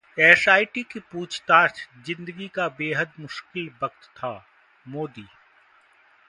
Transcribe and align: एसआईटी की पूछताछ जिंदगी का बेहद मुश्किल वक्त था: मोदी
एसआईटी 0.19 0.83
की 0.83 0.99
पूछताछ 1.11 1.81
जिंदगी 2.05 2.47
का 2.47 2.67
बेहद 2.69 3.11
मुश्किल 3.19 3.69
वक्त 3.83 4.09
था: 4.17 4.33
मोदी 4.85 5.27